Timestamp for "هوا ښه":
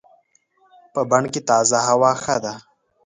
1.87-2.35